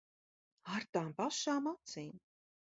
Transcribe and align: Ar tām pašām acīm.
Ar 0.77 0.85
tām 0.97 1.11
pašām 1.19 1.69
acīm. 1.73 2.17